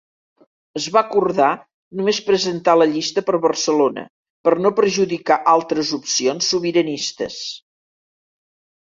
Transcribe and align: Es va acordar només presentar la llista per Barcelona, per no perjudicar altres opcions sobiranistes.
Es 0.79 0.85
va 0.93 0.99
acordar 1.07 1.49
només 1.99 2.21
presentar 2.29 2.73
la 2.79 2.87
llista 2.93 3.23
per 3.27 3.39
Barcelona, 3.43 4.05
per 4.49 4.53
no 4.67 4.71
perjudicar 4.79 5.37
altres 5.53 5.91
opcions 5.99 6.49
sobiranistes. 6.55 7.37